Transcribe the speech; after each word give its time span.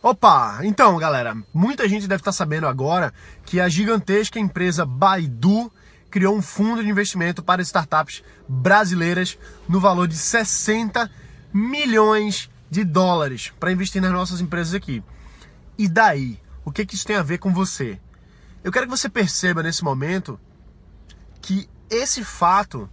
Opa, 0.00 0.60
então 0.62 0.96
galera, 0.96 1.36
muita 1.52 1.88
gente 1.88 2.06
deve 2.06 2.20
estar 2.20 2.30
sabendo 2.30 2.68
agora 2.68 3.12
que 3.44 3.60
a 3.60 3.68
gigantesca 3.68 4.38
empresa 4.38 4.86
Baidu 4.86 5.72
criou 6.08 6.36
um 6.36 6.42
fundo 6.42 6.84
de 6.84 6.88
investimento 6.88 7.42
para 7.42 7.62
startups 7.62 8.22
brasileiras 8.48 9.36
no 9.68 9.80
valor 9.80 10.06
de 10.06 10.16
60 10.16 11.10
milhões 11.52 12.48
de 12.70 12.84
dólares 12.84 13.52
para 13.58 13.72
investir 13.72 14.00
nas 14.00 14.12
nossas 14.12 14.40
empresas 14.40 14.72
aqui. 14.72 15.02
E 15.76 15.88
daí? 15.88 16.40
O 16.64 16.70
que, 16.70 16.86
que 16.86 16.94
isso 16.94 17.06
tem 17.06 17.16
a 17.16 17.22
ver 17.22 17.38
com 17.38 17.52
você? 17.52 17.98
Eu 18.62 18.70
quero 18.70 18.86
que 18.86 18.96
você 18.96 19.08
perceba 19.08 19.64
nesse 19.64 19.82
momento 19.82 20.38
que 21.42 21.68
esse 21.90 22.22
fato 22.22 22.88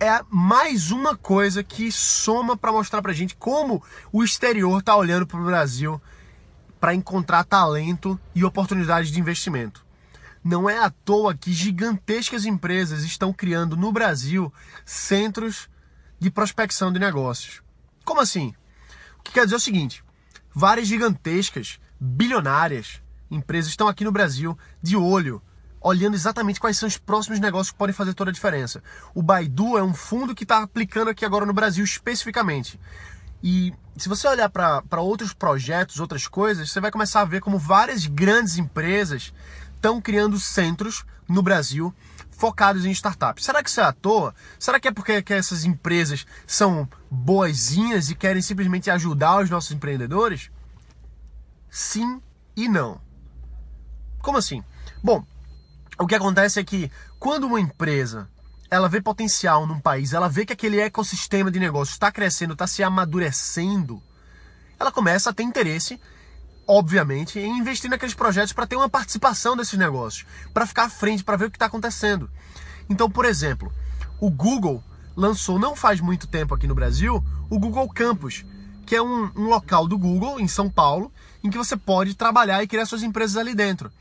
é 0.00 0.20
mais 0.28 0.90
uma 0.90 1.16
coisa 1.16 1.62
que 1.62 1.90
soma 1.90 2.56
para 2.56 2.72
mostrar 2.72 3.00
para 3.00 3.12
gente 3.12 3.36
como 3.36 3.82
o 4.12 4.22
exterior 4.22 4.80
está 4.80 4.96
olhando 4.96 5.26
para 5.26 5.40
o 5.40 5.44
Brasil 5.44 6.00
para 6.80 6.94
encontrar 6.94 7.44
talento 7.44 8.20
e 8.34 8.44
oportunidades 8.44 9.10
de 9.10 9.18
investimento. 9.18 9.84
Não 10.42 10.68
é 10.68 10.78
à 10.78 10.90
toa 10.90 11.34
que 11.34 11.52
gigantescas 11.52 12.44
empresas 12.44 13.02
estão 13.02 13.32
criando 13.32 13.76
no 13.76 13.90
Brasil 13.90 14.52
centros 14.84 15.70
de 16.18 16.30
prospecção 16.30 16.92
de 16.92 16.98
negócios. 16.98 17.62
Como 18.04 18.20
assim? 18.20 18.54
O 19.18 19.22
que 19.22 19.32
quer 19.32 19.44
dizer 19.44 19.54
é 19.54 19.56
o 19.56 19.60
seguinte: 19.60 20.04
várias 20.54 20.86
gigantescas, 20.86 21.78
bilionárias 21.98 23.00
empresas 23.30 23.70
estão 23.70 23.88
aqui 23.88 24.04
no 24.04 24.12
Brasil 24.12 24.58
de 24.82 24.96
olho 24.96 25.40
olhando 25.84 26.14
exatamente 26.14 26.58
quais 26.58 26.78
são 26.78 26.88
os 26.88 26.96
próximos 26.96 27.38
negócios 27.38 27.70
que 27.70 27.76
podem 27.76 27.94
fazer 27.94 28.14
toda 28.14 28.30
a 28.30 28.32
diferença. 28.32 28.82
O 29.14 29.22
Baidu 29.22 29.76
é 29.76 29.82
um 29.82 29.92
fundo 29.92 30.34
que 30.34 30.44
está 30.44 30.62
aplicando 30.62 31.10
aqui 31.10 31.26
agora 31.26 31.44
no 31.44 31.52
Brasil 31.52 31.84
especificamente. 31.84 32.80
E 33.42 33.74
se 33.94 34.08
você 34.08 34.26
olhar 34.26 34.48
para 34.48 35.00
outros 35.02 35.34
projetos, 35.34 36.00
outras 36.00 36.26
coisas, 36.26 36.72
você 36.72 36.80
vai 36.80 36.90
começar 36.90 37.20
a 37.20 37.26
ver 37.26 37.42
como 37.42 37.58
várias 37.58 38.06
grandes 38.06 38.56
empresas 38.56 39.34
estão 39.74 40.00
criando 40.00 40.40
centros 40.40 41.04
no 41.28 41.42
Brasil 41.42 41.94
focados 42.30 42.86
em 42.86 42.90
startups. 42.90 43.44
Será 43.44 43.62
que 43.62 43.68
isso 43.68 43.80
é 43.80 43.84
à 43.84 43.92
toa? 43.92 44.34
Será 44.58 44.80
que 44.80 44.88
é 44.88 44.92
porque 44.92 45.20
que 45.20 45.34
essas 45.34 45.66
empresas 45.66 46.26
são 46.46 46.88
boazinhas 47.10 48.08
e 48.08 48.14
querem 48.14 48.40
simplesmente 48.40 48.90
ajudar 48.90 49.42
os 49.42 49.50
nossos 49.50 49.72
empreendedores? 49.72 50.50
Sim 51.70 52.22
e 52.56 52.68
não. 52.68 52.98
Como 54.22 54.38
assim? 54.38 54.64
Bom, 55.02 55.22
o 55.98 56.06
que 56.06 56.14
acontece 56.14 56.58
é 56.58 56.64
que 56.64 56.90
quando 57.18 57.44
uma 57.44 57.60
empresa 57.60 58.28
ela 58.70 58.88
vê 58.88 59.00
potencial 59.00 59.66
num 59.66 59.78
país, 59.78 60.12
ela 60.12 60.28
vê 60.28 60.44
que 60.44 60.52
aquele 60.52 60.80
ecossistema 60.80 61.50
de 61.50 61.60
negócio 61.60 61.92
está 61.92 62.10
crescendo, 62.10 62.54
está 62.54 62.66
se 62.66 62.82
amadurecendo, 62.82 64.02
ela 64.78 64.90
começa 64.90 65.30
a 65.30 65.32
ter 65.32 65.44
interesse, 65.44 66.00
obviamente, 66.66 67.38
em 67.38 67.58
investir 67.58 67.88
naqueles 67.88 68.14
projetos 68.14 68.52
para 68.52 68.66
ter 68.66 68.74
uma 68.74 68.88
participação 68.88 69.56
desses 69.56 69.78
negócios, 69.78 70.26
para 70.52 70.66
ficar 70.66 70.84
à 70.84 70.90
frente, 70.90 71.22
para 71.22 71.36
ver 71.36 71.46
o 71.46 71.50
que 71.50 71.56
está 71.56 71.66
acontecendo. 71.66 72.28
Então, 72.88 73.08
por 73.08 73.24
exemplo, 73.24 73.72
o 74.20 74.28
Google 74.28 74.82
lançou 75.16 75.58
não 75.60 75.76
faz 75.76 76.00
muito 76.00 76.26
tempo 76.26 76.54
aqui 76.54 76.66
no 76.66 76.74
Brasil 76.74 77.24
o 77.48 77.58
Google 77.58 77.88
Campus, 77.88 78.44
que 78.84 78.96
é 78.96 79.02
um, 79.02 79.30
um 79.36 79.44
local 79.44 79.86
do 79.86 79.96
Google 79.96 80.40
em 80.40 80.48
São 80.48 80.68
Paulo, 80.68 81.12
em 81.44 81.50
que 81.50 81.56
você 81.56 81.76
pode 81.76 82.14
trabalhar 82.14 82.62
e 82.62 82.66
criar 82.66 82.86
suas 82.86 83.04
empresas 83.04 83.36
ali 83.36 83.54
dentro 83.54 83.92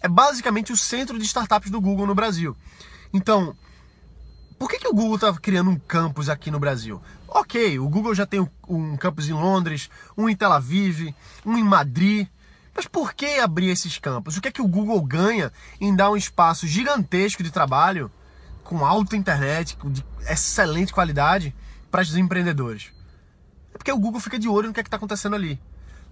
é 0.00 0.08
basicamente 0.08 0.72
o 0.72 0.76
centro 0.76 1.18
de 1.18 1.24
startups 1.24 1.70
do 1.70 1.80
Google 1.80 2.06
no 2.06 2.14
Brasil. 2.14 2.56
Então, 3.12 3.56
por 4.58 4.68
que, 4.68 4.78
que 4.78 4.88
o 4.88 4.94
Google 4.94 5.14
está 5.14 5.32
criando 5.34 5.70
um 5.70 5.78
campus 5.78 6.28
aqui 6.28 6.50
no 6.50 6.58
Brasil? 6.58 7.00
Ok, 7.28 7.78
o 7.78 7.88
Google 7.88 8.14
já 8.14 8.26
tem 8.26 8.48
um 8.68 8.96
campus 8.96 9.28
em 9.28 9.32
Londres, 9.32 9.88
um 10.16 10.28
em 10.28 10.34
Tel 10.34 10.52
Aviv, 10.52 11.14
um 11.44 11.56
em 11.56 11.62
Madrid. 11.62 12.26
Mas 12.74 12.86
por 12.86 13.12
que 13.12 13.38
abrir 13.38 13.68
esses 13.70 13.98
campos? 13.98 14.36
O 14.36 14.40
que 14.40 14.48
é 14.48 14.52
que 14.52 14.62
o 14.62 14.68
Google 14.68 15.00
ganha 15.02 15.52
em 15.80 15.94
dar 15.94 16.10
um 16.10 16.16
espaço 16.16 16.66
gigantesco 16.66 17.42
de 17.42 17.50
trabalho, 17.50 18.10
com 18.64 18.84
alta 18.84 19.16
internet, 19.16 19.76
de 19.84 20.04
excelente 20.28 20.92
qualidade, 20.92 21.54
para 21.90 22.02
os 22.02 22.16
empreendedores? 22.16 22.90
É 23.74 23.78
porque 23.78 23.92
o 23.92 23.98
Google 23.98 24.20
fica 24.20 24.38
de 24.38 24.48
olho 24.48 24.68
no 24.68 24.74
que 24.74 24.80
é 24.80 24.82
está 24.82 24.96
acontecendo 24.96 25.34
ali. 25.34 25.60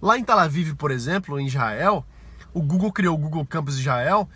Lá 0.01 0.17
em 0.17 0.23
Tel 0.23 0.39
Aviv, 0.39 0.75
por 0.75 0.91
exemplo, 0.91 1.39
em 1.39 1.47
Israel, 1.47 2.05
o 2.57 2.61
Google 2.61 2.91
criou 2.91 3.13
o 3.13 3.19
Google 3.19 3.45
Campus 3.45 3.77
Israel 3.77 4.27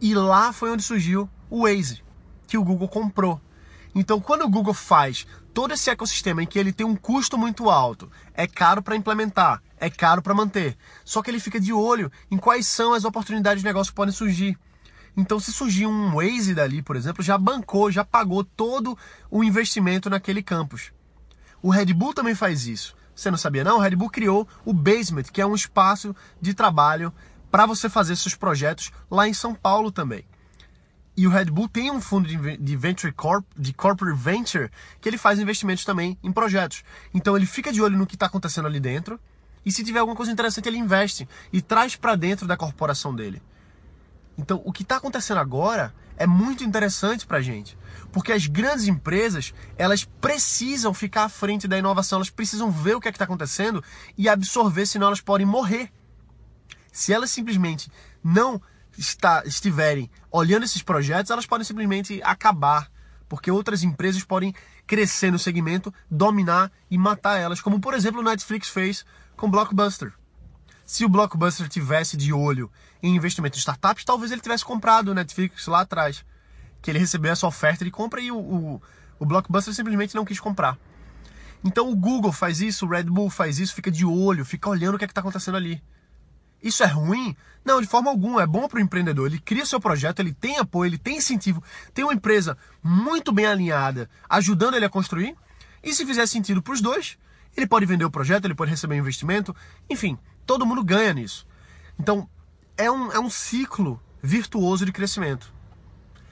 e 0.00 0.14
lá 0.14 0.54
foi 0.54 0.70
onde 0.70 0.82
surgiu 0.82 1.28
o 1.50 1.64
Waze, 1.64 2.02
que 2.46 2.56
o 2.56 2.64
Google 2.64 2.88
comprou. 2.88 3.38
Então, 3.94 4.20
quando 4.20 4.42
o 4.42 4.48
Google 4.48 4.72
faz 4.72 5.26
todo 5.52 5.74
esse 5.74 5.90
ecossistema 5.90 6.42
em 6.42 6.46
que 6.46 6.58
ele 6.58 6.72
tem 6.72 6.86
um 6.86 6.96
custo 6.96 7.36
muito 7.36 7.68
alto, 7.68 8.10
é 8.32 8.46
caro 8.46 8.82
para 8.82 8.96
implementar, 8.96 9.62
é 9.78 9.90
caro 9.90 10.22
para 10.22 10.34
manter. 10.34 10.78
Só 11.04 11.20
que 11.20 11.30
ele 11.30 11.40
fica 11.40 11.60
de 11.60 11.72
olho 11.72 12.10
em 12.30 12.38
quais 12.38 12.66
são 12.66 12.94
as 12.94 13.04
oportunidades 13.04 13.60
de 13.60 13.68
negócio 13.68 13.92
que 13.92 13.96
podem 13.96 14.14
surgir. 14.14 14.58
Então, 15.14 15.38
se 15.38 15.52
surgir 15.52 15.86
um 15.86 16.14
Waze 16.14 16.54
dali, 16.54 16.80
por 16.80 16.96
exemplo, 16.96 17.22
já 17.22 17.36
bancou, 17.36 17.90
já 17.90 18.04
pagou 18.04 18.44
todo 18.44 18.96
o 19.30 19.44
investimento 19.44 20.08
naquele 20.08 20.42
campus. 20.42 20.90
O 21.60 21.70
Red 21.70 21.92
Bull 21.92 22.14
também 22.14 22.34
faz 22.34 22.66
isso. 22.66 22.96
Você 23.14 23.32
não 23.32 23.36
sabia 23.36 23.64
não? 23.64 23.78
O 23.78 23.80
Red 23.80 23.96
Bull 23.96 24.08
criou 24.08 24.46
o 24.64 24.72
Basement, 24.72 25.24
que 25.24 25.40
é 25.40 25.46
um 25.46 25.56
espaço 25.56 26.14
de 26.40 26.54
trabalho 26.54 27.12
para 27.50 27.66
você 27.66 27.88
fazer 27.88 28.16
seus 28.16 28.34
projetos 28.34 28.90
lá 29.10 29.28
em 29.28 29.34
São 29.34 29.54
Paulo 29.54 29.90
também. 29.90 30.24
E 31.16 31.26
o 31.26 31.30
Red 31.30 31.46
Bull 31.46 31.68
tem 31.68 31.90
um 31.90 32.00
fundo 32.00 32.28
de 32.28 32.76
venture 32.76 33.12
corp, 33.12 33.44
de 33.56 33.72
corporate 33.72 34.16
venture, 34.16 34.70
que 35.00 35.08
ele 35.08 35.18
faz 35.18 35.40
investimentos 35.40 35.84
também 35.84 36.16
em 36.22 36.30
projetos. 36.30 36.84
Então 37.12 37.36
ele 37.36 37.46
fica 37.46 37.72
de 37.72 37.82
olho 37.82 37.98
no 37.98 38.06
que 38.06 38.14
está 38.14 38.26
acontecendo 38.26 38.66
ali 38.66 38.78
dentro. 38.78 39.18
E 39.66 39.72
se 39.72 39.82
tiver 39.82 39.98
alguma 39.98 40.16
coisa 40.16 40.30
interessante, 40.30 40.68
ele 40.68 40.78
investe 40.78 41.28
e 41.52 41.60
traz 41.60 41.96
para 41.96 42.14
dentro 42.14 42.46
da 42.46 42.56
corporação 42.56 43.12
dele. 43.14 43.42
Então, 44.38 44.62
o 44.64 44.72
que 44.72 44.84
está 44.84 44.96
acontecendo 44.96 45.38
agora 45.38 45.92
é 46.16 46.26
muito 46.26 46.62
interessante 46.62 47.26
para 47.26 47.38
a 47.38 47.42
gente, 47.42 47.76
porque 48.12 48.32
as 48.32 48.46
grandes 48.46 48.86
empresas 48.86 49.52
elas 49.76 50.04
precisam 50.04 50.94
ficar 50.94 51.24
à 51.24 51.28
frente 51.28 51.66
da 51.66 51.76
inovação, 51.76 52.18
elas 52.18 52.30
precisam 52.30 52.70
ver 52.70 52.94
o 52.94 53.00
que 53.00 53.08
é 53.08 53.10
está 53.10 53.24
acontecendo 53.24 53.82
e 54.16 54.28
absorver, 54.28 54.86
senão 54.86 55.08
elas 55.08 55.20
podem 55.20 55.46
morrer. 55.46 55.90
Se 56.98 57.12
elas 57.12 57.30
simplesmente 57.30 57.92
não 58.24 58.60
está, 58.98 59.44
estiverem 59.46 60.10
olhando 60.32 60.64
esses 60.64 60.82
projetos, 60.82 61.30
elas 61.30 61.46
podem 61.46 61.64
simplesmente 61.64 62.20
acabar, 62.24 62.90
porque 63.28 63.52
outras 63.52 63.84
empresas 63.84 64.24
podem 64.24 64.52
crescer 64.84 65.30
no 65.30 65.38
segmento, 65.38 65.94
dominar 66.10 66.72
e 66.90 66.98
matar 66.98 67.38
elas, 67.38 67.60
como 67.60 67.78
por 67.78 67.94
exemplo 67.94 68.20
o 68.20 68.24
Netflix 68.24 68.68
fez 68.68 69.06
com 69.36 69.48
Blockbuster. 69.48 70.12
Se 70.84 71.04
o 71.04 71.08
Blockbuster 71.08 71.68
tivesse 71.68 72.16
de 72.16 72.32
olho 72.32 72.68
em 73.00 73.14
investimento 73.14 73.56
em 73.56 73.60
startups, 73.60 74.04
talvez 74.04 74.32
ele 74.32 74.40
tivesse 74.40 74.64
comprado 74.64 75.10
o 75.10 75.14
Netflix 75.14 75.68
lá 75.68 75.82
atrás, 75.82 76.24
que 76.82 76.90
ele 76.90 76.98
recebeu 76.98 77.30
essa 77.30 77.46
oferta 77.46 77.84
de 77.84 77.92
compra 77.92 78.20
e 78.20 78.32
o, 78.32 78.38
o, 78.38 78.82
o 79.20 79.24
Blockbuster 79.24 79.72
simplesmente 79.72 80.16
não 80.16 80.24
quis 80.24 80.40
comprar. 80.40 80.76
Então 81.62 81.88
o 81.88 81.94
Google 81.94 82.32
faz 82.32 82.60
isso, 82.60 82.86
o 82.86 82.88
Red 82.88 83.04
Bull 83.04 83.30
faz 83.30 83.60
isso, 83.60 83.72
fica 83.72 83.88
de 83.88 84.04
olho, 84.04 84.44
fica 84.44 84.68
olhando 84.68 84.96
o 84.96 84.98
que 84.98 85.04
é 85.04 85.06
está 85.06 85.20
acontecendo 85.20 85.56
ali. 85.56 85.80
Isso 86.62 86.82
é 86.82 86.86
ruim? 86.86 87.36
Não, 87.64 87.80
de 87.80 87.86
forma 87.86 88.10
alguma. 88.10 88.42
É 88.42 88.46
bom 88.46 88.66
para 88.66 88.78
o 88.78 88.80
empreendedor. 88.80 89.26
Ele 89.26 89.38
cria 89.38 89.66
seu 89.66 89.80
projeto, 89.80 90.20
ele 90.20 90.32
tem 90.32 90.58
apoio, 90.58 90.88
ele 90.88 90.98
tem 90.98 91.18
incentivo, 91.18 91.62
tem 91.92 92.04
uma 92.04 92.14
empresa 92.14 92.56
muito 92.82 93.32
bem 93.32 93.46
alinhada 93.46 94.08
ajudando 94.28 94.74
ele 94.74 94.84
a 94.84 94.90
construir. 94.90 95.36
E 95.82 95.94
se 95.94 96.04
fizer 96.04 96.26
sentido 96.26 96.62
para 96.62 96.74
os 96.74 96.80
dois, 96.80 97.18
ele 97.56 97.66
pode 97.66 97.86
vender 97.86 98.04
o 98.04 98.10
projeto, 98.10 98.44
ele 98.44 98.54
pode 98.54 98.70
receber 98.70 98.96
investimento. 98.96 99.54
Enfim, 99.88 100.18
todo 100.46 100.66
mundo 100.66 100.82
ganha 100.82 101.12
nisso. 101.12 101.46
Então, 101.98 102.28
é 102.76 102.90
um, 102.90 103.12
é 103.12 103.18
um 103.18 103.28
ciclo 103.30 104.00
virtuoso 104.22 104.84
de 104.84 104.92
crescimento. 104.92 105.52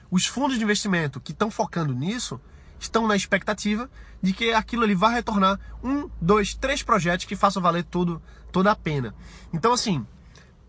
Os 0.09 0.25
fundos 0.25 0.57
de 0.57 0.63
investimento 0.63 1.19
que 1.19 1.31
estão 1.31 1.51
focando 1.51 1.93
nisso 1.93 2.39
estão 2.79 3.07
na 3.07 3.15
expectativa 3.15 3.89
de 4.21 4.33
que 4.33 4.53
aquilo 4.53 4.83
ali 4.83 4.95
vai 4.95 5.13
retornar 5.13 5.59
um, 5.83 6.09
dois, 6.21 6.53
três 6.53 6.81
projetos 6.81 7.25
que 7.25 7.35
façam 7.35 7.61
valer 7.61 7.83
tudo, 7.83 8.21
toda 8.51 8.71
a 8.71 8.75
pena. 8.75 9.13
Então, 9.51 9.73
assim, 9.73 10.05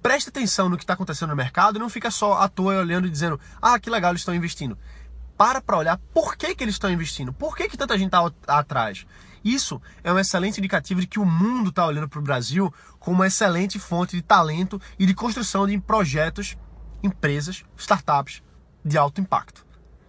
preste 0.09 0.31
atenção 0.31 0.71
no 0.71 0.79
que 0.79 0.85
está 0.85 0.95
acontecendo 0.95 1.29
no 1.29 1.37
mercado 1.37 1.77
e 1.77 1.79
não 1.79 1.91
fica 1.91 2.11
só 2.11 2.41
à 2.41 2.49
toa 2.49 2.79
olhando 2.79 3.07
e 3.07 3.11
dizendo, 3.11 3.39
ah, 3.61 3.79
que 3.79 3.91
legal, 3.91 4.11
eles 4.11 4.23
estão 4.23 4.35
investindo. 4.35 4.79
Para 5.37 5.61
para 5.61 5.77
olhar 5.77 5.99
por 6.15 6.35
que, 6.35 6.55
que 6.55 6.65
eles 6.65 6.77
estão 6.77 6.91
investindo, 6.91 7.31
por 7.31 7.55
que, 7.55 7.69
que 7.69 7.77
tanta 7.77 7.99
gente 7.99 8.07
está 8.07 8.33
atrás. 8.47 9.07
Isso 9.45 9.79
é 10.03 10.11
um 10.11 10.19
excelente 10.19 10.61
indicativo 10.61 11.03
de 11.03 11.07
que 11.07 11.21
o 11.21 11.27
mundo 11.27 11.69
está 11.69 11.85
olhando 11.85 12.09
para 12.09 12.21
o 12.21 12.23
Brasil 12.23 12.73
como 12.99 13.17
uma 13.17 13.27
excelente 13.27 13.79
fonte 13.79 14.17
de 14.17 14.23
talento 14.23 14.81
e 14.99 15.05
de 15.05 15.13
construção 15.13 15.67
de 15.67 15.79
projetos, 15.79 16.57
empresas, 17.03 17.63
startups 17.77 18.43
de 18.83 18.97
alto 18.97 19.21
impacto. 19.21 19.67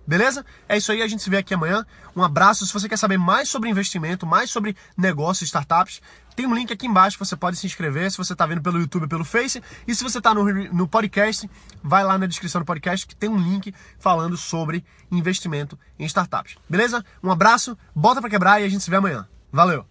Beleza? 0.09 0.43
É 0.67 0.75
isso 0.75 0.91
aí, 0.91 1.03
a 1.03 1.07
gente 1.07 1.21
se 1.21 1.29
vê 1.29 1.37
aqui 1.37 1.53
amanhã. 1.53 1.85
Um 2.15 2.23
abraço. 2.23 2.65
Se 2.65 2.73
você 2.73 2.89
quer 2.89 2.97
saber 2.97 3.19
mais 3.19 3.47
sobre 3.47 3.69
investimento, 3.69 4.25
mais 4.25 4.49
sobre 4.49 4.75
negócios, 4.97 5.47
startups, 5.47 6.01
tem 6.35 6.47
um 6.47 6.55
link 6.55 6.73
aqui 6.73 6.87
embaixo 6.87 7.15
que 7.15 7.23
você 7.23 7.35
pode 7.35 7.57
se 7.57 7.67
inscrever 7.67 8.09
se 8.09 8.17
você 8.17 8.33
está 8.33 8.43
vendo 8.47 8.59
pelo 8.59 8.79
YouTube 8.79 9.07
pelo 9.07 9.23
Face. 9.23 9.61
E 9.87 9.93
se 9.93 10.03
você 10.03 10.17
está 10.17 10.33
no, 10.33 10.43
no 10.73 10.87
podcast, 10.87 11.47
vai 11.83 12.03
lá 12.03 12.17
na 12.17 12.25
descrição 12.25 12.59
do 12.59 12.65
podcast 12.65 13.05
que 13.05 13.15
tem 13.15 13.29
um 13.29 13.37
link 13.37 13.71
falando 13.99 14.35
sobre 14.35 14.83
investimento 15.11 15.77
em 15.99 16.05
startups. 16.05 16.57
Beleza? 16.67 17.05
Um 17.21 17.29
abraço, 17.29 17.77
bota 17.93 18.19
para 18.19 18.31
quebrar 18.31 18.59
e 18.59 18.65
a 18.65 18.69
gente 18.69 18.83
se 18.83 18.89
vê 18.89 18.95
amanhã. 18.95 19.27
Valeu! 19.51 19.88